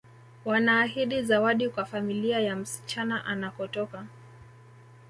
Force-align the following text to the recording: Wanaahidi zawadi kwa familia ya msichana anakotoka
Wanaahidi 0.45 1.23
zawadi 1.23 1.69
kwa 1.69 1.85
familia 1.85 2.39
ya 2.39 2.55
msichana 2.55 3.25
anakotoka 3.25 4.05